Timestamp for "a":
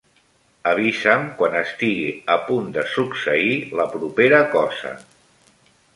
2.35-2.39